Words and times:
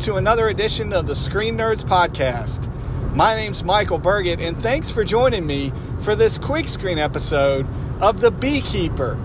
to 0.00 0.16
another 0.16 0.48
edition 0.48 0.94
of 0.94 1.06
the 1.06 1.14
Screen 1.14 1.58
Nerds 1.58 1.84
Podcast. 1.84 2.74
My 3.14 3.34
name's 3.34 3.62
Michael 3.62 3.98
Burgett, 3.98 4.40
and 4.40 4.56
thanks 4.56 4.90
for 4.90 5.04
joining 5.04 5.46
me 5.46 5.74
for 6.00 6.14
this 6.14 6.38
quick 6.38 6.68
screen 6.68 6.98
episode 6.98 7.66
of 8.00 8.22
The 8.22 8.30
Beekeeper. 8.30 9.16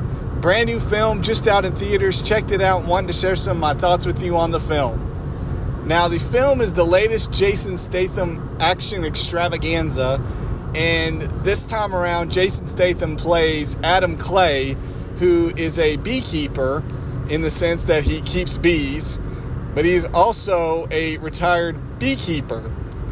Brand 0.42 0.68
new 0.68 0.82
film 0.82 1.22
just 1.22 1.48
out 1.48 1.64
in 1.64 1.74
theaters. 1.74 2.22
Checked 2.22 2.52
it 2.52 2.62
out 2.62 2.84
wanted 2.84 3.08
to 3.08 3.14
share 3.14 3.38
some 3.38 3.56
of 3.56 3.62
my 3.62 3.74
thoughts 3.74 4.06
with 4.06 4.22
you 4.22 4.36
on 4.36 4.52
the 4.52 4.60
film. 4.60 5.86
Now, 5.88 6.10
the 6.10 6.20
film 6.20 6.60
is 6.60 6.74
the 6.74 6.84
latest 6.84 7.32
Jason 7.32 7.78
Statham 7.78 8.58
action 8.60 9.06
extravaganza, 9.06 10.22
and 10.76 11.22
this 11.46 11.66
time 11.66 11.96
around, 11.96 12.34
Jason 12.34 12.68
Statham 12.68 13.16
plays 13.16 13.78
Adam 13.82 14.18
Clay, 14.18 14.76
who 15.20 15.54
is 15.56 15.80
a 15.80 15.96
beekeeper 15.96 16.84
in 17.30 17.44
the 17.44 17.50
sense 17.50 17.86
that 17.86 18.04
he 18.04 18.20
keeps 18.20 18.58
bees 18.58 19.20
but 19.76 19.86
he's 19.86 20.06
also 20.06 20.88
a 20.90 21.18
retired 21.18 22.00
beekeeper 22.00 22.62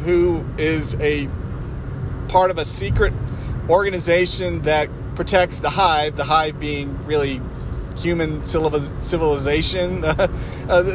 who 0.00 0.44
is 0.58 0.96
a 0.96 1.28
part 2.28 2.50
of 2.50 2.58
a 2.58 2.64
secret 2.64 3.12
organization 3.68 4.62
that 4.62 4.88
protects 5.14 5.60
the 5.60 5.70
hive, 5.70 6.16
the 6.16 6.24
hive 6.24 6.58
being 6.58 7.00
really 7.06 7.40
human 7.96 8.44
civilization. 8.44 10.04
uh, 10.04 10.26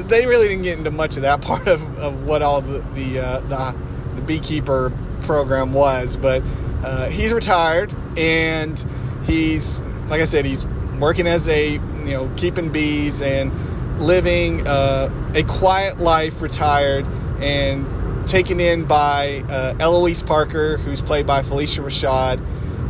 they 0.05 0.25
really 0.25 0.47
didn't 0.47 0.63
get 0.63 0.77
into 0.77 0.91
much 0.91 1.15
of 1.15 1.21
that 1.21 1.41
part 1.43 1.67
of, 1.67 1.81
of 1.99 2.23
what 2.23 2.41
all 2.41 2.61
the 2.61 2.79
the, 2.93 3.19
uh, 3.19 3.39
the, 3.41 3.75
the 4.15 4.21
beekeeper 4.21 4.91
program 5.21 5.71
was, 5.71 6.17
but 6.17 6.43
uh, 6.83 7.09
he's 7.09 7.33
retired 7.33 7.93
and 8.17 8.85
he's 9.25 9.81
like 10.07 10.21
I 10.21 10.25
said, 10.25 10.45
he's 10.45 10.65
working 10.99 11.27
as 11.27 11.47
a 11.47 11.73
you 11.73 11.79
know 12.11 12.31
keeping 12.35 12.71
bees 12.71 13.21
and 13.21 13.51
living 13.99 14.67
uh, 14.67 15.09
a 15.35 15.43
quiet 15.43 15.99
life, 15.99 16.41
retired, 16.41 17.05
and 17.41 18.27
taken 18.27 18.59
in 18.59 18.85
by 18.85 19.43
uh, 19.49 19.75
Eloise 19.79 20.23
Parker, 20.23 20.77
who's 20.77 21.01
played 21.01 21.25
by 21.25 21.41
Phylicia 21.41 21.83
Rashad. 21.83 22.39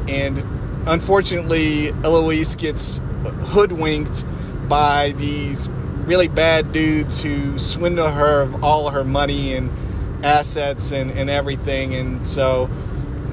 And 0.10 0.38
unfortunately, 0.88 1.90
Eloise 2.04 2.56
gets 2.56 3.02
hoodwinked 3.24 4.26
by 4.68 5.14
these 5.18 5.70
really 5.70 6.28
bad 6.28 6.72
dudes 6.72 7.22
who 7.22 7.58
swindle 7.58 8.10
her 8.10 8.42
of 8.42 8.64
all 8.64 8.90
her 8.90 9.04
money 9.04 9.56
and 9.56 9.72
assets 10.26 10.92
and, 10.92 11.12
and 11.12 11.30
everything. 11.30 11.96
And 11.96 12.26
so 12.26 12.70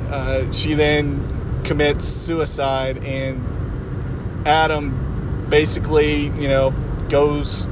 uh, 0.09 0.51
she 0.53 0.75
then 0.75 1.63
commits 1.65 2.05
suicide, 2.05 3.03
and 3.05 4.47
Adam 4.47 5.47
basically, 5.49 6.27
you 6.27 6.49
know, 6.49 6.75
goes 7.09 7.69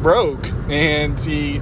rogue 0.00 0.46
and 0.68 1.18
he 1.20 1.60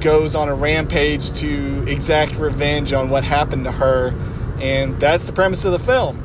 goes 0.00 0.34
on 0.34 0.48
a 0.48 0.54
rampage 0.54 1.32
to 1.32 1.84
exact 1.88 2.36
revenge 2.36 2.92
on 2.92 3.08
what 3.08 3.24
happened 3.24 3.64
to 3.64 3.72
her. 3.72 4.14
And 4.60 4.98
that's 5.00 5.26
the 5.26 5.32
premise 5.32 5.64
of 5.64 5.72
the 5.72 5.78
film. 5.78 6.22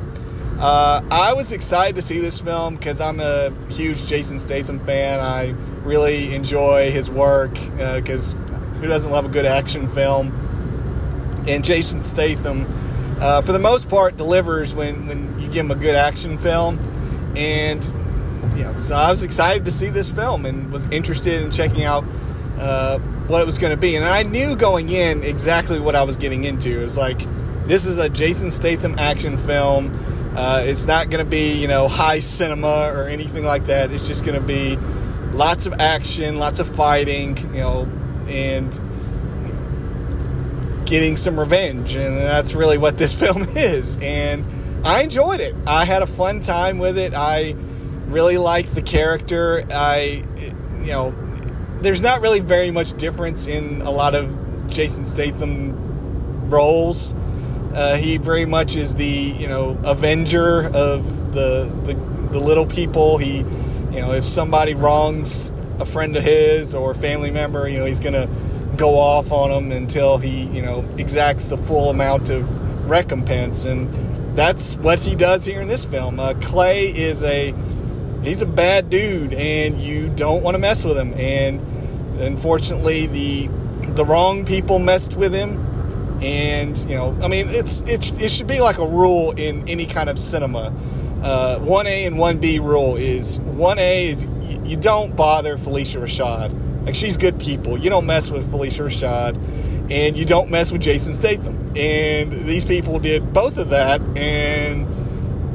Uh, 0.58 1.02
I 1.10 1.32
was 1.32 1.52
excited 1.52 1.96
to 1.96 2.02
see 2.02 2.20
this 2.20 2.38
film 2.38 2.76
because 2.76 3.00
I'm 3.00 3.18
a 3.18 3.52
huge 3.70 4.06
Jason 4.06 4.38
Statham 4.38 4.78
fan. 4.84 5.18
I 5.18 5.48
really 5.82 6.34
enjoy 6.34 6.90
his 6.90 7.10
work 7.10 7.54
because 7.54 8.34
uh, 8.34 8.38
who 8.80 8.86
doesn't 8.86 9.10
love 9.10 9.24
a 9.24 9.28
good 9.28 9.46
action 9.46 9.88
film? 9.88 10.30
And 11.48 11.64
Jason 11.64 12.04
Statham, 12.04 12.66
uh, 13.20 13.42
for 13.42 13.50
the 13.50 13.58
most 13.58 13.88
part, 13.88 14.16
delivers 14.16 14.72
when, 14.74 15.08
when 15.08 15.38
you 15.40 15.48
give 15.48 15.64
him 15.64 15.72
a 15.72 15.76
good 15.76 15.96
action 15.96 16.38
film. 16.38 16.78
And 17.36 17.82
you 18.56 18.64
know, 18.64 18.82
so 18.82 18.96
I 18.96 19.10
was 19.10 19.22
excited 19.22 19.64
to 19.64 19.70
see 19.70 19.88
this 19.88 20.10
film 20.10 20.46
and 20.46 20.72
was 20.72 20.88
interested 20.88 21.42
in 21.42 21.50
checking 21.50 21.84
out 21.84 22.04
uh, 22.58 22.98
what 23.28 23.40
it 23.40 23.46
was 23.46 23.58
going 23.58 23.72
to 23.72 23.76
be. 23.76 23.96
And 23.96 24.04
I 24.04 24.22
knew 24.22 24.56
going 24.56 24.88
in 24.88 25.22
exactly 25.22 25.80
what 25.80 25.94
I 25.94 26.02
was 26.04 26.16
getting 26.16 26.44
into. 26.44 26.78
It 26.78 26.82
was 26.82 26.98
like, 26.98 27.20
this 27.66 27.86
is 27.86 27.98
a 27.98 28.08
Jason 28.08 28.50
Statham 28.50 28.96
action 28.98 29.38
film. 29.38 29.92
Uh, 30.36 30.62
it's 30.64 30.86
not 30.86 31.10
going 31.10 31.24
to 31.24 31.30
be, 31.30 31.52
you 31.54 31.68
know, 31.68 31.88
high 31.88 32.18
cinema 32.18 32.90
or 32.94 33.06
anything 33.06 33.44
like 33.44 33.66
that. 33.66 33.92
It's 33.92 34.06
just 34.06 34.24
going 34.24 34.40
to 34.40 34.46
be 34.46 34.76
lots 35.32 35.66
of 35.66 35.74
action, 35.74 36.38
lots 36.38 36.60
of 36.60 36.74
fighting, 36.74 37.36
you 37.54 37.60
know, 37.60 37.82
and 38.26 38.72
getting 40.86 41.16
some 41.16 41.38
revenge. 41.38 41.96
And 41.96 42.16
that's 42.18 42.54
really 42.54 42.78
what 42.78 42.98
this 42.98 43.12
film 43.18 43.42
is. 43.56 43.98
And 44.00 44.44
I 44.86 45.02
enjoyed 45.02 45.40
it. 45.40 45.54
I 45.66 45.84
had 45.84 46.02
a 46.02 46.06
fun 46.06 46.40
time 46.40 46.78
with 46.78 46.98
it. 46.98 47.14
I 47.14 47.54
really 48.06 48.38
like 48.38 48.72
the 48.74 48.82
character. 48.82 49.64
I, 49.70 50.24
you 50.80 50.92
know, 50.92 51.14
there's 51.80 52.00
not 52.00 52.20
really 52.20 52.40
very 52.40 52.70
much 52.70 52.94
difference 52.94 53.46
in 53.46 53.82
a 53.82 53.90
lot 53.90 54.14
of 54.14 54.68
Jason 54.68 55.04
Statham 55.04 56.50
roles. 56.50 57.14
Uh, 57.74 57.96
he 57.96 58.18
very 58.18 58.44
much 58.44 58.76
is 58.76 58.94
the 58.94 59.04
you 59.04 59.48
know 59.48 59.78
avenger 59.84 60.66
of 60.74 61.32
the, 61.32 61.72
the 61.84 61.94
the 62.30 62.38
little 62.38 62.66
people. 62.66 63.18
He, 63.18 63.38
you 63.38 64.00
know, 64.00 64.12
if 64.12 64.24
somebody 64.26 64.74
wrongs 64.74 65.50
a 65.78 65.84
friend 65.84 66.16
of 66.16 66.22
his 66.22 66.74
or 66.74 66.92
a 66.92 66.94
family 66.94 67.30
member, 67.30 67.68
you 67.68 67.78
know, 67.78 67.84
he's 67.84 68.00
gonna 68.00 68.28
go 68.76 68.98
off 68.98 69.30
on 69.32 69.50
them 69.50 69.72
until 69.72 70.18
he 70.18 70.44
you 70.46 70.62
know 70.62 70.86
exacts 70.98 71.46
the 71.46 71.56
full 71.56 71.90
amount 71.90 72.30
of 72.30 72.88
recompense, 72.88 73.64
and 73.64 73.92
that's 74.36 74.76
what 74.76 74.98
he 74.98 75.14
does 75.14 75.44
here 75.44 75.60
in 75.60 75.68
this 75.68 75.84
film. 75.84 76.20
Uh, 76.20 76.34
Clay 76.42 76.86
is 76.86 77.24
a 77.24 77.54
he's 78.22 78.42
a 78.42 78.46
bad 78.46 78.90
dude 78.90 79.34
and 79.34 79.80
you 79.80 80.08
don't 80.08 80.42
want 80.42 80.54
to 80.54 80.58
mess 80.58 80.84
with 80.84 80.96
him. 80.96 81.14
And 81.14 81.60
unfortunately 82.20 83.06
the 83.06 83.48
the 83.94 84.04
wrong 84.04 84.44
people 84.44 84.78
messed 84.78 85.16
with 85.16 85.32
him. 85.34 85.68
And 86.22 86.78
you 86.88 86.94
know 86.94 87.18
i 87.20 87.26
mean 87.26 87.48
it's 87.48 87.80
it, 87.80 88.20
it 88.20 88.30
should 88.30 88.46
be 88.46 88.60
like 88.60 88.78
a 88.78 88.86
rule 88.86 89.32
in 89.32 89.68
any 89.68 89.86
kind 89.86 90.08
of 90.08 90.18
cinema. 90.18 90.74
Uh, 91.22 91.58
1a 91.60 92.06
and 92.06 92.16
1b 92.16 92.60
rule 92.60 92.96
is 92.96 93.38
1a 93.38 94.06
is 94.06 94.24
you, 94.24 94.62
you 94.70 94.76
don't 94.76 95.14
bother 95.14 95.56
Phylicia 95.56 96.00
rashad. 96.00 96.84
Like 96.84 96.96
she's 96.96 97.16
good 97.16 97.38
people. 97.38 97.78
You 97.78 97.90
don't 97.90 98.06
mess 98.06 98.30
with 98.30 98.50
Phylicia 98.50 98.86
rashad 98.86 99.36
and 99.90 100.16
you 100.16 100.24
don't 100.24 100.50
mess 100.50 100.72
with 100.72 100.80
jason 100.82 101.12
statham. 101.12 101.58
And 101.76 102.32
these 102.46 102.64
people 102.64 102.98
did 102.98 103.32
both 103.32 103.58
of 103.58 103.70
that 103.70 104.00
and 104.16 104.86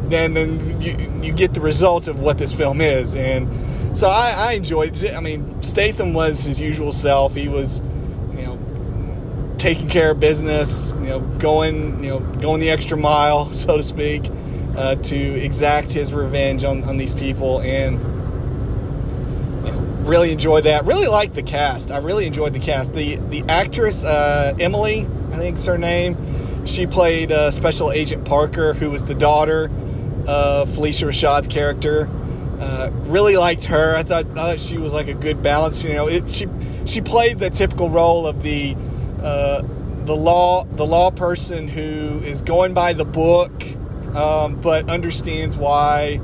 then 0.09 0.33
then 0.33 0.81
you, 0.81 1.21
you 1.21 1.33
get 1.33 1.53
the 1.53 1.61
result 1.61 2.07
of 2.07 2.19
what 2.19 2.37
this 2.37 2.53
film 2.53 2.81
is. 2.81 3.15
And 3.15 3.97
so 3.97 4.09
I, 4.09 4.33
I 4.37 4.51
enjoyed 4.53 5.01
it. 5.01 5.15
I 5.15 5.19
mean, 5.19 5.61
Statham 5.61 6.13
was 6.13 6.43
his 6.43 6.59
usual 6.59 6.91
self. 6.91 7.35
He 7.35 7.47
was, 7.47 7.81
you 8.35 8.45
know, 8.45 9.55
taking 9.57 9.89
care 9.89 10.11
of 10.11 10.19
business, 10.19 10.89
you 10.89 11.07
know, 11.07 11.19
going, 11.19 12.03
you 12.03 12.11
know, 12.11 12.19
going 12.19 12.59
the 12.59 12.69
extra 12.69 12.97
mile, 12.97 13.51
so 13.53 13.77
to 13.77 13.83
speak, 13.83 14.29
uh, 14.75 14.95
to 14.95 15.17
exact 15.17 15.91
his 15.91 16.13
revenge 16.13 16.63
on, 16.63 16.83
on 16.83 16.97
these 16.97 17.13
people. 17.13 17.61
And, 17.61 18.15
really 20.07 20.31
enjoyed 20.31 20.63
that. 20.63 20.85
Really 20.85 21.07
liked 21.07 21.33
the 21.33 21.43
cast. 21.43 21.91
I 21.91 21.97
really 21.97 22.25
enjoyed 22.25 22.53
the 22.53 22.59
cast. 22.59 22.93
The, 22.93 23.17
the 23.29 23.43
actress, 23.49 24.03
uh, 24.03 24.55
Emily, 24.59 25.07
I 25.31 25.37
think's 25.37 25.65
her 25.65 25.77
name, 25.77 26.65
she 26.65 26.87
played 26.87 27.31
uh, 27.31 27.51
Special 27.51 27.91
Agent 27.91 28.25
Parker, 28.25 28.73
who 28.73 28.89
was 28.89 29.05
the 29.05 29.13
daughter 29.13 29.69
uh, 30.27 30.65
Phylicia 30.67 31.07
Rashad's 31.07 31.47
character. 31.47 32.09
Uh, 32.59 32.89
really 33.03 33.37
liked 33.37 33.65
her. 33.65 33.95
I 33.95 34.03
thought, 34.03 34.25
I 34.31 34.33
thought 34.33 34.59
she 34.59 34.77
was 34.77 34.91
like 34.91 35.07
a 35.07 35.13
good 35.13 35.41
balance. 35.43 35.83
You 35.83 35.93
know, 35.93 36.07
it, 36.07 36.27
she 36.29 36.47
she 36.85 37.01
played 37.01 37.39
the 37.39 37.49
typical 37.49 37.89
role 37.89 38.25
of 38.25 38.41
the 38.41 38.75
uh, 39.21 39.61
the 40.05 40.15
law 40.15 40.63
the 40.63 40.85
law 40.85 41.11
person 41.11 41.67
who 41.67 42.19
is 42.23 42.41
going 42.41 42.73
by 42.73 42.93
the 42.93 43.05
book, 43.05 43.51
um, 44.15 44.59
but 44.59 44.89
understands 44.89 45.55
why 45.55 46.19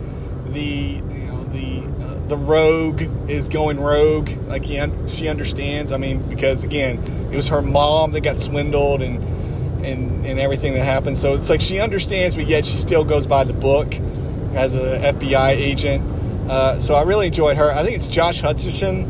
the 0.47 0.61
you 0.61 1.01
know 1.01 1.43
the 1.43 1.83
uh, 2.03 2.27
the 2.27 2.37
rogue 2.37 3.03
is 3.29 3.47
going 3.47 3.79
rogue. 3.79 4.29
Like 4.47 4.65
he, 4.65 4.81
she 5.07 5.27
understands. 5.27 5.91
I 5.91 5.97
mean, 5.97 6.27
because 6.29 6.63
again, 6.63 6.97
it 7.31 7.35
was 7.35 7.49
her 7.49 7.61
mom 7.61 8.11
that 8.13 8.21
got 8.21 8.39
swindled 8.39 9.03
and 9.03 9.32
and, 9.85 10.25
and 10.25 10.39
everything 10.39 10.73
that 10.73 10.85
happens. 10.85 11.19
So 11.19 11.35
it's 11.35 11.49
like 11.49 11.61
she 11.61 11.79
understands, 11.79 12.35
but 12.35 12.47
yet 12.47 12.65
she 12.65 12.77
still 12.77 13.03
goes 13.03 13.27
by 13.27 13.43
the 13.43 13.53
book 13.53 13.93
as 14.55 14.75
a 14.75 15.13
FBI 15.13 15.51
agent. 15.51 16.09
Uh, 16.49 16.79
so 16.79 16.95
I 16.95 17.03
really 17.03 17.27
enjoyed 17.27 17.57
her. 17.57 17.71
I 17.71 17.83
think 17.83 17.95
it's 17.95 18.07
Josh 18.07 18.41
Hutcherson 18.41 19.09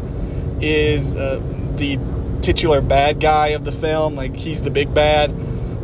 is 0.62 1.16
uh, 1.16 1.42
the 1.76 1.98
titular 2.42 2.82
bad 2.82 3.20
guy 3.20 3.50
of 3.50 3.66
the 3.66 3.72
film. 3.72 4.16
Like 4.16 4.36
he's 4.36 4.62
the 4.62 4.72
big 4.72 4.94
bad. 4.94 5.34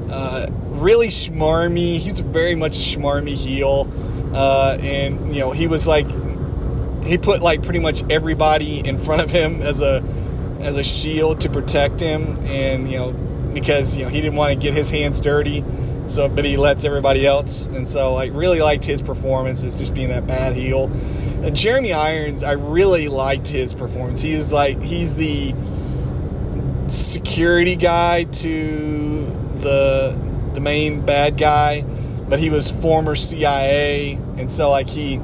Uh, 0.10 0.48
really 0.50 1.08
schmarmy. 1.08 1.98
He's 1.98 2.20
very 2.20 2.56
much 2.56 2.74
schmarmy 2.74 3.36
heel. 3.36 3.92
Uh, 4.34 4.78
and 4.82 5.34
you 5.34 5.42
know 5.42 5.52
he 5.52 5.68
was 5.68 5.88
like 5.88 6.08
he 7.04 7.18
put 7.18 7.42
like 7.42 7.64
pretty 7.64 7.80
much 7.80 8.04
everybody 8.12 8.80
in 8.88 8.98
front 8.98 9.22
of 9.22 9.32
him 9.32 9.62
as 9.62 9.82
a 9.82 10.04
as 10.60 10.76
a 10.76 10.84
shield 10.84 11.42
to 11.42 11.50
protect 11.50 12.00
him. 12.00 12.38
And 12.46 12.90
you 12.92 12.98
know 12.98 13.29
because 13.54 13.96
you 13.96 14.04
know 14.04 14.10
he 14.10 14.22
didn't 14.22 14.36
want 14.36 14.54
to 14.54 14.60
get 14.60 14.74
his 14.74 14.90
hands 14.90 15.22
dirty. 15.22 15.64
So, 16.08 16.28
but 16.28 16.44
he 16.44 16.58
lets 16.58 16.86
everybody 16.86 17.26
else, 17.28 17.68
and 17.68 17.88
so 17.88 18.16
I 18.16 18.28
really 18.28 18.62
liked 18.62 18.84
his 18.84 19.02
performance 19.02 19.64
as 19.64 19.76
just 19.76 19.94
being 19.94 20.10
that 20.10 20.26
bad 20.26 20.56
heel. 20.56 20.86
And 21.44 21.56
Jeremy 21.56 21.94
Irons, 21.94 22.44
I 22.44 22.54
really 22.54 23.08
liked 23.08 23.48
his 23.48 23.76
performance. 23.76 24.20
He 24.20 24.32
is 24.32 24.52
like 24.52 24.82
he's 24.82 25.16
the 25.16 25.54
security 26.88 27.76
guy 27.76 28.24
to 28.24 29.26
the 29.58 30.18
the 30.54 30.62
main 30.62 31.06
bad 31.06 31.38
guy, 31.38 31.84
but 32.28 32.40
he 32.40 32.50
was 32.50 32.72
former 32.72 33.16
CIA, 33.16 34.14
and 34.38 34.52
so 34.52 34.72
like 34.72 34.90
he 34.90 35.22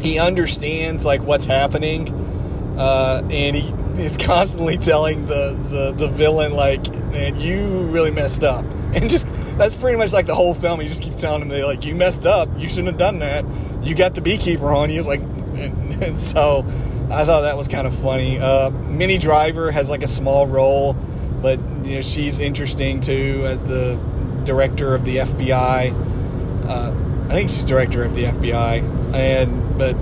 he 0.00 0.18
understands 0.18 1.04
like 1.04 1.22
what's 1.22 1.44
happening, 1.44 2.08
uh, 2.76 3.22
and 3.30 3.56
he 3.56 3.72
is 3.98 4.16
constantly 4.16 4.76
telling 4.76 5.26
the, 5.26 5.58
the 5.68 5.92
the 5.92 6.08
villain 6.08 6.52
like, 6.52 6.88
"Man, 7.12 7.38
you 7.38 7.86
really 7.86 8.10
messed 8.10 8.42
up," 8.42 8.64
and 8.94 9.08
just 9.08 9.26
that's 9.58 9.74
pretty 9.74 9.96
much 9.96 10.12
like 10.12 10.26
the 10.26 10.34
whole 10.34 10.54
film. 10.54 10.80
He 10.80 10.88
just 10.88 11.02
keeps 11.02 11.16
telling 11.16 11.42
him 11.42 11.48
like, 11.64 11.84
"You 11.84 11.94
messed 11.94 12.26
up. 12.26 12.48
You 12.58 12.68
shouldn't 12.68 12.88
have 12.88 12.98
done 12.98 13.20
that. 13.20 13.44
You 13.82 13.94
got 13.94 14.14
the 14.14 14.20
beekeeper 14.20 14.72
on 14.72 14.90
you." 14.90 15.02
Like, 15.02 15.20
and, 15.54 16.02
and 16.02 16.20
so 16.20 16.64
I 17.10 17.24
thought 17.24 17.42
that 17.42 17.56
was 17.56 17.68
kind 17.68 17.86
of 17.86 17.94
funny. 17.94 18.38
Uh, 18.38 18.70
Minnie 18.70 19.18
Driver 19.18 19.70
has 19.70 19.88
like 19.88 20.02
a 20.02 20.08
small 20.08 20.46
role, 20.46 20.94
but 21.40 21.58
you 21.84 21.96
know 21.96 22.02
she's 22.02 22.40
interesting 22.40 23.00
too 23.00 23.44
as 23.46 23.64
the 23.64 23.98
director 24.44 24.94
of 24.94 25.04
the 25.04 25.18
FBI. 25.18 26.66
Uh, 26.68 26.94
I 27.28 27.34
think 27.34 27.48
she's 27.48 27.64
director 27.64 28.04
of 28.04 28.14
the 28.14 28.24
FBI, 28.24 29.14
and 29.14 29.78
but 29.78 29.96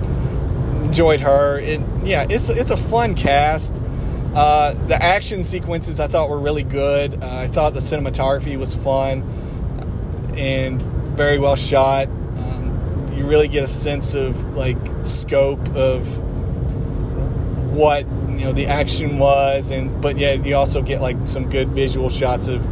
enjoyed 0.83 1.19
her. 1.21 1.59
It, 1.59 1.81
yeah, 2.03 2.25
it's 2.29 2.49
it's 2.49 2.71
a 2.71 2.77
fun 2.77 3.15
cast. 3.15 3.81
Uh, 4.35 4.73
the 4.87 5.01
action 5.01 5.45
sequences 5.45 6.01
I 6.01 6.07
thought 6.07 6.29
were 6.29 6.39
really 6.39 6.63
good. 6.63 7.23
Uh, 7.23 7.35
I 7.35 7.47
thought 7.47 7.73
the 7.73 7.79
cinematography 7.79 8.57
was 8.57 8.75
fun 8.75 9.21
and 10.35 10.81
very 10.81 11.39
well 11.39 11.55
shot. 11.55 12.07
Um, 12.07 13.13
you 13.15 13.25
really 13.25 13.47
get 13.47 13.63
a 13.63 13.67
sense 13.67 14.13
of 14.13 14.55
like 14.55 14.77
scope 15.03 15.65
of 15.69 16.05
what 17.73 18.05
you 18.29 18.43
know 18.43 18.51
the 18.51 18.67
action 18.67 19.19
was, 19.19 19.71
and 19.71 20.01
but 20.01 20.17
yet 20.17 20.45
you 20.45 20.55
also 20.55 20.81
get 20.81 21.01
like 21.01 21.25
some 21.25 21.49
good 21.49 21.69
visual 21.69 22.09
shots 22.09 22.49
of 22.49 22.65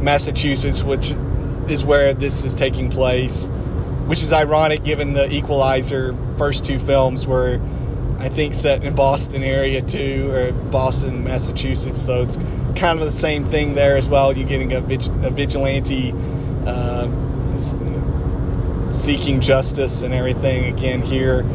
Massachusetts, 0.00 0.82
which 0.82 1.12
is 1.68 1.84
where 1.84 2.14
this 2.14 2.46
is 2.46 2.54
taking 2.54 2.88
place, 2.88 3.48
which 4.06 4.22
is 4.22 4.32
ironic 4.32 4.84
given 4.84 5.12
the 5.12 5.30
Equalizer 5.30 6.16
first 6.38 6.64
two 6.64 6.78
films 6.78 7.26
were, 7.26 7.60
I 8.20 8.28
think, 8.28 8.52
set 8.52 8.84
in 8.84 8.94
Boston 8.94 9.42
area 9.42 9.80
too, 9.80 10.30
or 10.30 10.52
Boston, 10.52 11.24
Massachusetts. 11.24 12.04
So 12.04 12.20
it's 12.20 12.36
kind 12.76 12.98
of 12.98 13.00
the 13.00 13.10
same 13.10 13.44
thing 13.44 13.74
there 13.74 13.96
as 13.96 14.08
well. 14.08 14.36
You're 14.36 14.46
getting 14.46 14.72
a, 14.72 14.78
a 14.78 15.30
vigilante 15.30 16.12
uh, 16.66 17.08
seeking 18.90 19.40
justice 19.40 20.02
and 20.02 20.12
everything 20.12 20.72
again 20.72 21.00
here. 21.00 21.46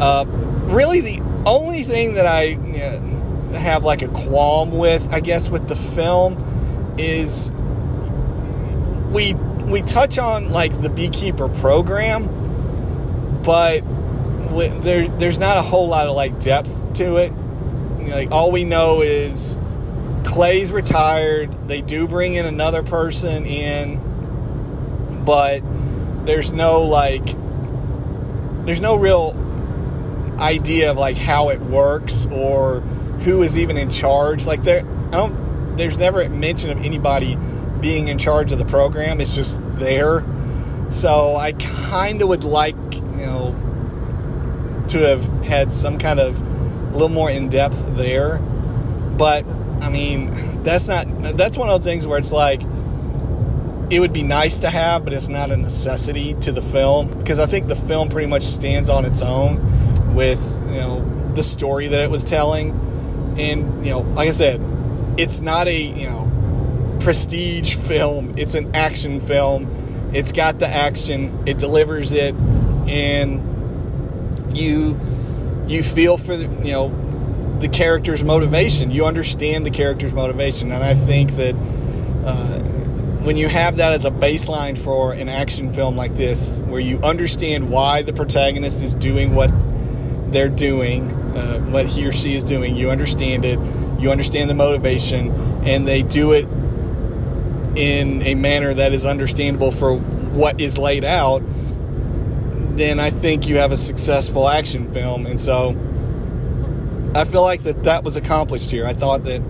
Uh, 0.00 0.24
really, 0.26 1.02
the 1.02 1.20
only 1.44 1.82
thing 1.82 2.14
that 2.14 2.26
I 2.26 2.44
you 2.44 2.78
know, 2.78 3.58
have 3.58 3.84
like 3.84 4.02
a 4.02 4.08
qualm 4.08 4.76
with, 4.76 5.06
I 5.12 5.20
guess, 5.20 5.50
with 5.50 5.68
the 5.68 5.76
film 5.76 6.94
is 6.98 7.52
we 9.10 9.34
we 9.66 9.82
touch 9.82 10.18
on 10.18 10.50
like 10.50 10.80
the 10.80 10.88
beekeeper 10.88 11.48
program, 11.48 13.42
but 13.42 13.82
there 14.56 15.08
there's 15.08 15.38
not 15.38 15.56
a 15.56 15.62
whole 15.62 15.88
lot 15.88 16.06
of 16.06 16.16
like 16.16 16.40
depth 16.40 16.94
to 16.94 17.16
it. 17.16 17.32
Like 18.08 18.30
all 18.30 18.52
we 18.52 18.64
know 18.64 19.02
is 19.02 19.58
Clay's 20.24 20.72
retired. 20.72 21.68
They 21.68 21.80
do 21.80 22.06
bring 22.06 22.34
in 22.34 22.46
another 22.46 22.82
person 22.82 23.46
in, 23.46 25.24
but 25.24 25.62
there's 26.26 26.52
no 26.52 26.82
like 26.82 27.26
there's 28.66 28.80
no 28.80 28.96
real 28.96 29.34
idea 30.38 30.90
of 30.90 30.98
like 30.98 31.16
how 31.16 31.50
it 31.50 31.60
works 31.60 32.26
or 32.26 32.80
who 33.20 33.42
is 33.42 33.58
even 33.58 33.76
in 33.76 33.90
charge. 33.90 34.46
Like 34.46 34.62
there 34.62 34.80
I 34.80 35.10
don't 35.10 35.76
there's 35.76 35.98
never 35.98 36.20
a 36.20 36.28
mention 36.28 36.70
of 36.70 36.78
anybody 36.84 37.36
being 37.80 38.08
in 38.08 38.18
charge 38.18 38.52
of 38.52 38.58
the 38.58 38.64
program. 38.64 39.20
It's 39.20 39.34
just 39.34 39.60
there. 39.76 40.24
So 40.88 41.36
I 41.36 41.52
kind 41.52 42.22
of 42.22 42.28
would 42.28 42.44
like, 42.44 42.76
to 44.88 44.98
have 44.98 45.24
had 45.44 45.70
some 45.70 45.98
kind 45.98 46.20
of 46.20 46.40
a 46.40 46.92
little 46.92 47.08
more 47.08 47.30
in 47.30 47.48
depth 47.48 47.84
there. 47.96 48.38
But 48.38 49.46
I 49.80 49.88
mean, 49.88 50.62
that's 50.62 50.88
not 50.88 51.06
that's 51.36 51.58
one 51.58 51.68
of 51.68 51.74
those 51.74 51.84
things 51.84 52.06
where 52.06 52.18
it's 52.18 52.32
like 52.32 52.62
it 53.90 54.00
would 54.00 54.12
be 54.12 54.22
nice 54.22 54.60
to 54.60 54.70
have, 54.70 55.04
but 55.04 55.12
it's 55.12 55.28
not 55.28 55.50
a 55.50 55.56
necessity 55.56 56.34
to 56.40 56.52
the 56.52 56.62
film 56.62 57.08
because 57.18 57.38
I 57.38 57.46
think 57.46 57.68
the 57.68 57.76
film 57.76 58.08
pretty 58.08 58.26
much 58.26 58.42
stands 58.42 58.88
on 58.88 59.04
its 59.04 59.22
own 59.22 60.14
with, 60.14 60.42
you 60.68 60.76
know, 60.76 61.32
the 61.34 61.42
story 61.42 61.88
that 61.88 62.00
it 62.00 62.10
was 62.10 62.24
telling. 62.24 62.70
And, 63.38 63.84
you 63.84 63.92
know, 63.92 64.00
like 64.00 64.28
I 64.28 64.32
said, 64.32 64.60
it's 65.18 65.40
not 65.40 65.68
a, 65.68 65.78
you 65.78 66.08
know, 66.08 66.98
prestige 67.00 67.76
film. 67.76 68.34
It's 68.36 68.54
an 68.54 68.74
action 68.74 69.20
film. 69.20 70.10
It's 70.12 70.32
got 70.32 70.58
the 70.58 70.66
action. 70.66 71.44
It 71.46 71.58
delivers 71.58 72.12
it, 72.12 72.34
and 72.34 73.55
you 74.56 74.98
you 75.66 75.82
feel 75.82 76.16
for 76.16 76.36
the, 76.36 76.44
you 76.64 76.72
know 76.72 77.58
the 77.60 77.68
character's 77.68 78.22
motivation. 78.22 78.90
You 78.90 79.06
understand 79.06 79.64
the 79.64 79.70
character's 79.70 80.12
motivation, 80.12 80.72
and 80.72 80.82
I 80.82 80.94
think 80.94 81.32
that 81.36 81.54
uh, 82.24 82.58
when 83.22 83.36
you 83.36 83.48
have 83.48 83.76
that 83.76 83.92
as 83.92 84.04
a 84.04 84.10
baseline 84.10 84.76
for 84.76 85.12
an 85.12 85.28
action 85.28 85.72
film 85.72 85.96
like 85.96 86.14
this, 86.14 86.60
where 86.66 86.80
you 86.80 86.98
understand 87.00 87.70
why 87.70 88.02
the 88.02 88.12
protagonist 88.12 88.82
is 88.82 88.94
doing 88.94 89.34
what 89.34 89.50
they're 90.32 90.48
doing, 90.48 91.10
uh, 91.36 91.60
what 91.60 91.86
he 91.86 92.06
or 92.06 92.12
she 92.12 92.34
is 92.34 92.44
doing, 92.44 92.76
you 92.76 92.90
understand 92.90 93.44
it. 93.44 93.58
You 93.98 94.10
understand 94.10 94.50
the 94.50 94.54
motivation, 94.54 95.30
and 95.64 95.88
they 95.88 96.02
do 96.02 96.32
it 96.32 96.46
in 97.76 98.22
a 98.22 98.34
manner 98.34 98.74
that 98.74 98.92
is 98.92 99.06
understandable 99.06 99.70
for 99.70 99.96
what 99.96 100.60
is 100.60 100.78
laid 100.78 101.04
out, 101.04 101.42
then 102.76 103.00
I 103.00 103.10
think 103.10 103.48
you 103.48 103.56
have 103.56 103.72
a 103.72 103.76
successful 103.76 104.48
action 104.48 104.90
film. 104.92 105.26
And 105.26 105.40
so 105.40 105.70
I 107.14 107.24
feel 107.24 107.42
like 107.42 107.62
that 107.62 107.84
that 107.84 108.04
was 108.04 108.16
accomplished 108.16 108.70
here. 108.70 108.84
I 108.86 108.92
thought 108.92 109.24
that 109.24 109.42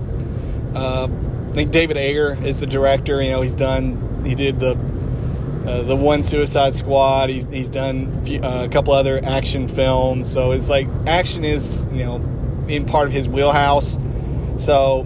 uh, 0.74 1.08
I 1.50 1.52
think 1.52 1.72
David 1.72 1.96
Ayer 1.96 2.38
is 2.44 2.60
the 2.60 2.66
director. 2.66 3.22
You 3.22 3.30
know, 3.30 3.42
he's 3.42 3.54
done 3.54 4.22
he 4.24 4.34
did 4.34 4.60
the 4.60 4.72
uh, 5.66 5.82
the 5.82 5.96
one 5.96 6.22
Suicide 6.22 6.74
Squad. 6.74 7.28
He, 7.28 7.44
he's 7.50 7.68
done 7.68 8.24
uh, 8.42 8.66
a 8.66 8.68
couple 8.68 8.92
other 8.92 9.20
action 9.24 9.66
films. 9.66 10.32
So 10.32 10.52
it's 10.52 10.68
like 10.68 10.86
action 11.06 11.44
is 11.44 11.86
you 11.92 12.04
know 12.04 12.16
in 12.68 12.84
part 12.84 13.08
of 13.08 13.12
his 13.12 13.28
wheelhouse. 13.28 13.98
So 14.58 15.00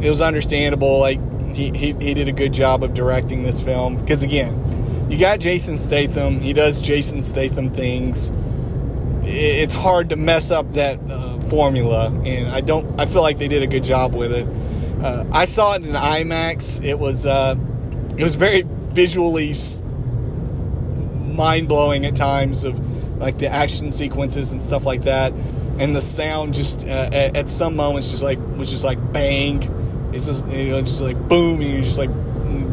it 0.00 0.08
was 0.08 0.20
understandable. 0.20 0.98
Like 1.00 1.18
he, 1.54 1.70
he, 1.70 1.92
he 1.94 2.14
did 2.14 2.28
a 2.28 2.32
good 2.32 2.52
job 2.52 2.84
of 2.84 2.94
directing 2.94 3.42
this 3.42 3.60
film 3.60 3.96
because 3.96 4.22
again 4.22 4.65
you 5.08 5.18
got 5.18 5.40
jason 5.40 5.78
statham. 5.78 6.40
He 6.40 6.52
does 6.52 6.80
jason 6.80 7.22
statham 7.22 7.70
things. 7.70 8.32
It's 9.22 9.74
hard 9.74 10.10
to 10.10 10.16
mess 10.16 10.50
up 10.50 10.74
that 10.74 11.00
uh, 11.10 11.40
formula 11.40 12.06
and 12.24 12.48
i 12.48 12.60
don't 12.60 13.00
i 13.00 13.06
feel 13.06 13.22
like 13.22 13.38
they 13.38 13.48
did 13.48 13.62
a 13.62 13.66
good 13.66 13.84
job 13.84 14.14
with 14.14 14.32
it. 14.32 14.46
Uh, 15.02 15.24
i 15.32 15.44
saw 15.44 15.74
it 15.74 15.84
in 15.84 15.92
imax. 15.92 16.84
It 16.84 16.98
was 16.98 17.26
uh, 17.26 17.56
it 18.16 18.22
was 18.22 18.36
very 18.36 18.62
visually 18.66 19.52
mind-blowing 21.36 22.06
at 22.06 22.16
times 22.16 22.64
of 22.64 22.80
like 23.18 23.38
the 23.38 23.48
action 23.48 23.90
sequences 23.90 24.52
and 24.52 24.62
stuff 24.62 24.86
like 24.86 25.02
that. 25.02 25.32
And 25.78 25.94
the 25.94 26.00
sound 26.00 26.54
just 26.54 26.86
uh, 26.86 27.10
at, 27.12 27.36
at 27.36 27.48
some 27.48 27.76
moments 27.76 28.10
just 28.10 28.22
like 28.22 28.38
was 28.56 28.70
just 28.70 28.84
like 28.84 29.12
bang. 29.12 29.62
It's 30.14 30.26
just 30.26 30.46
you 30.48 30.70
know 30.70 30.80
just 30.80 31.02
like 31.02 31.28
boom, 31.28 31.60
and 31.60 31.70
you're 31.70 31.82
just 31.82 31.98
like 31.98 32.10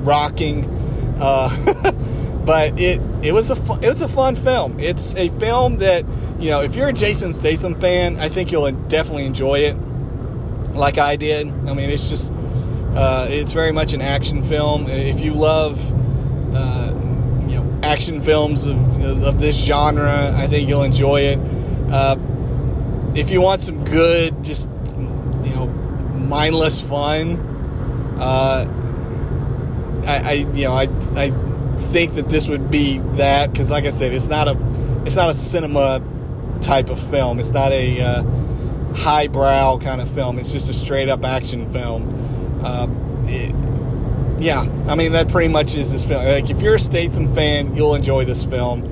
rocking. 0.06 0.70
But 2.46 2.80
it 2.80 3.02
it 3.22 3.34
was 3.34 3.50
a 3.50 3.56
fun, 3.56 3.84
it 3.84 3.88
was 3.88 4.02
a 4.02 4.08
fun 4.08 4.36
film. 4.36 4.80
It's 4.80 5.16
a 5.16 5.30
film 5.40 5.78
that 5.78 6.06
you 6.40 6.50
know 6.50 6.62
if 6.62 6.76
you're 6.76 6.90
a 6.90 6.94
Jason 6.94 7.32
Statham 7.32 7.80
fan, 7.80 8.20
I 8.20 8.30
think 8.30 8.52
you'll 8.52 8.70
definitely 8.72 9.26
enjoy 9.26 9.60
it, 9.60 9.76
like 10.74 10.98
I 10.98 11.16
did. 11.16 11.48
I 11.48 11.74
mean, 11.74 11.90
it's 11.90 12.10
just 12.10 12.34
uh, 12.96 13.28
it's 13.30 13.54
very 13.54 13.72
much 13.72 13.94
an 13.94 14.02
action 14.02 14.44
film. 14.44 14.88
If 14.88 15.22
you 15.22 15.34
love 15.34 15.80
uh, 16.54 16.92
you 17.48 17.60
know 17.60 17.80
action 17.82 18.22
films 18.22 18.66
of, 18.66 18.78
of 19.24 19.40
this 19.40 19.64
genre, 19.64 20.34
I 20.36 20.48
think 20.48 20.68
you'll 20.68 20.84
enjoy 20.84 21.22
it. 21.22 21.40
Uh, 21.92 22.18
if 23.16 23.30
you 23.30 23.42
want 23.42 23.62
some 23.62 23.84
good, 23.86 24.44
just 24.44 24.70
you 25.44 25.56
know, 25.56 25.68
mindless 25.68 26.82
fun. 26.82 27.38
Uh, 28.20 28.80
I, 30.06 30.18
I, 30.18 30.32
you 30.34 30.66
know 30.66 30.74
I 30.74 30.90
I 31.16 31.30
think 31.78 32.14
that 32.16 32.30
this 32.30 32.48
would 32.48 32.70
be 32.72 33.00
that 33.14 33.52
because 33.52 33.72
like 33.72 33.86
I 33.86 33.90
said, 33.90 34.14
it's 34.14 34.28
not 34.28 34.48
a 34.48 34.58
it's 35.06 35.16
not 35.16 35.30
a 35.30 35.34
cinema 35.34 36.02
type 36.62 36.90
of 36.90 37.00
film. 37.00 37.40
It's 37.40 37.52
not 37.52 37.72
a 37.72 38.00
uh, 38.02 38.24
highbrow 38.96 39.80
kind 39.80 40.02
of 40.02 40.10
film. 40.10 40.40
It's 40.40 40.52
just 40.52 40.70
a 40.70 40.74
straight 40.74 41.10
up 41.10 41.24
action 41.26 41.72
film. 41.72 42.62
Uh, 42.64 42.88
it, 43.26 43.54
yeah, 44.42 44.62
I 44.88 44.96
mean 44.96 45.12
that 45.14 45.30
pretty 45.30 45.52
much 45.52 45.76
is 45.76 45.92
this 45.92 46.04
film. 46.06 46.26
Like 46.26 46.50
if 46.50 46.62
you're 46.62 46.76
a 46.76 46.80
Statham 46.80 47.28
fan, 47.34 47.76
you'll 47.76 47.96
enjoy 47.96 48.26
this 48.26 48.44
film. 48.44 48.84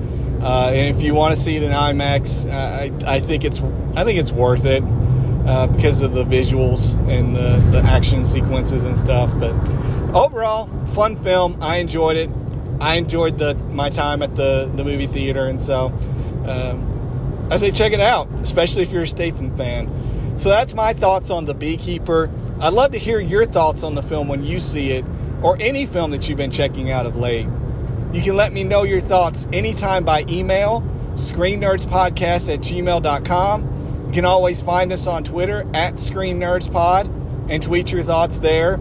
Uh, 0.42 0.70
and 0.70 0.96
if 0.96 1.02
you 1.02 1.14
want 1.14 1.34
to 1.34 1.40
see 1.40 1.56
it 1.56 1.62
in 1.62 1.70
IMAX, 1.70 2.50
I, 2.50 2.90
I 3.06 3.20
think 3.20 3.44
it's 3.44 3.60
I 3.96 4.04
think 4.04 4.18
it's 4.18 4.32
worth 4.32 4.64
it. 4.64 4.82
uh, 5.46 5.66
because 5.66 6.02
of 6.02 6.12
the 6.12 6.24
visuals 6.24 6.94
and 7.08 7.34
the, 7.34 7.56
the 7.70 7.78
action 7.86 8.24
sequences 8.24 8.84
and 8.84 8.96
stuff. 8.96 9.32
But 9.38 9.54
overall, 10.14 10.66
fun 10.86 11.16
film. 11.16 11.58
I 11.60 11.76
enjoyed 11.76 12.16
it. 12.16 12.30
I 12.82 12.96
enjoyed 12.96 13.38
the 13.38 13.54
my 13.54 13.90
time 13.90 14.22
at 14.22 14.34
the 14.34 14.70
the 14.74 14.82
movie 14.82 15.06
theater, 15.06 15.46
and 15.46 15.60
so 15.60 15.86
um, 16.46 17.48
I 17.48 17.56
say 17.56 17.70
check 17.70 17.92
it 17.92 18.00
out, 18.00 18.28
especially 18.40 18.82
if 18.82 18.90
you're 18.90 19.04
a 19.04 19.06
Statham 19.06 19.56
fan. 19.56 20.36
So 20.36 20.48
that's 20.48 20.74
my 20.74 20.92
thoughts 20.92 21.30
on 21.30 21.44
the 21.44 21.54
Beekeeper. 21.54 22.28
I'd 22.58 22.72
love 22.72 22.90
to 22.90 22.98
hear 22.98 23.20
your 23.20 23.44
thoughts 23.46 23.84
on 23.84 23.94
the 23.94 24.02
film 24.02 24.26
when 24.26 24.42
you 24.42 24.58
see 24.58 24.90
it, 24.90 25.04
or 25.42 25.56
any 25.60 25.86
film 25.86 26.10
that 26.10 26.28
you've 26.28 26.38
been 26.38 26.50
checking 26.50 26.90
out 26.90 27.06
of 27.06 27.16
late. 27.16 27.46
You 28.12 28.20
can 28.20 28.34
let 28.34 28.52
me 28.52 28.64
know 28.64 28.82
your 28.82 29.00
thoughts 29.00 29.46
anytime 29.52 30.04
by 30.04 30.24
email, 30.28 30.80
screennerdspodcast 31.12 32.52
at 32.52 32.60
gmail.com. 32.60 34.06
You 34.06 34.12
can 34.12 34.24
always 34.24 34.60
find 34.60 34.92
us 34.92 35.06
on 35.06 35.22
Twitter 35.22 35.70
at 35.72 36.00
Screen 36.00 36.40
Nerds 36.40 36.70
Pod 36.70 37.06
and 37.48 37.62
tweet 37.62 37.92
your 37.92 38.02
thoughts 38.02 38.40
there. 38.40 38.80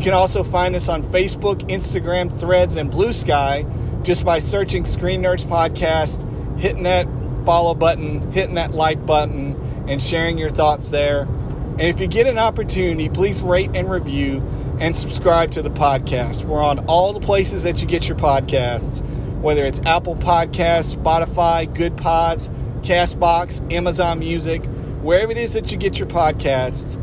You 0.00 0.04
can 0.04 0.14
also 0.14 0.42
find 0.42 0.74
us 0.74 0.88
on 0.88 1.02
Facebook, 1.02 1.60
Instagram, 1.68 2.32
Threads, 2.32 2.74
and 2.74 2.90
Blue 2.90 3.12
Sky 3.12 3.66
just 4.00 4.24
by 4.24 4.38
searching 4.38 4.86
Screen 4.86 5.22
Nerds 5.22 5.44
Podcast, 5.44 6.26
hitting 6.58 6.84
that 6.84 7.06
follow 7.44 7.74
button, 7.74 8.32
hitting 8.32 8.54
that 8.54 8.70
like 8.70 9.04
button, 9.04 9.56
and 9.86 10.00
sharing 10.00 10.38
your 10.38 10.48
thoughts 10.48 10.88
there. 10.88 11.24
And 11.24 11.82
if 11.82 12.00
you 12.00 12.06
get 12.06 12.26
an 12.26 12.38
opportunity, 12.38 13.10
please 13.10 13.42
rate 13.42 13.72
and 13.74 13.90
review 13.90 14.42
and 14.80 14.96
subscribe 14.96 15.50
to 15.50 15.60
the 15.60 15.68
podcast. 15.68 16.46
We're 16.46 16.64
on 16.64 16.78
all 16.86 17.12
the 17.12 17.20
places 17.20 17.64
that 17.64 17.82
you 17.82 17.86
get 17.86 18.08
your 18.08 18.16
podcasts, 18.16 19.04
whether 19.42 19.66
it's 19.66 19.82
Apple 19.84 20.16
Podcasts, 20.16 20.96
Spotify, 20.96 21.70
Good 21.74 21.98
Pods, 21.98 22.48
Castbox, 22.80 23.70
Amazon 23.70 24.20
Music, 24.20 24.64
wherever 25.02 25.30
it 25.30 25.36
is 25.36 25.52
that 25.52 25.70
you 25.70 25.76
get 25.76 25.98
your 25.98 26.08
podcasts. 26.08 26.96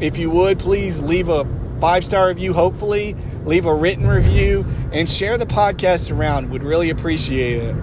If 0.00 0.18
you 0.18 0.30
would, 0.30 0.60
please 0.60 1.02
leave 1.02 1.28
a 1.28 1.63
five 1.80 2.04
star 2.04 2.28
review, 2.28 2.52
hopefully, 2.52 3.14
leave 3.44 3.66
a 3.66 3.74
written 3.74 4.06
review, 4.06 4.64
and 4.92 5.08
share 5.08 5.36
the 5.38 5.46
podcast 5.46 6.14
around. 6.16 6.50
Would 6.50 6.64
really 6.64 6.90
appreciate 6.90 7.62
it. 7.62 7.76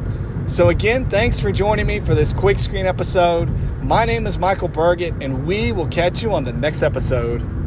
So, 0.47 0.69
again, 0.69 1.09
thanks 1.09 1.39
for 1.39 1.51
joining 1.51 1.87
me 1.87 1.99
for 1.99 2.15
this 2.15 2.33
quick 2.33 2.59
screen 2.59 2.85
episode. 2.85 3.49
My 3.83 4.05
name 4.05 4.25
is 4.27 4.37
Michael 4.37 4.67
Burgett, 4.67 5.13
and 5.21 5.45
we 5.45 5.71
will 5.71 5.87
catch 5.87 6.23
you 6.23 6.33
on 6.33 6.43
the 6.43 6.53
next 6.53 6.83
episode. 6.83 7.60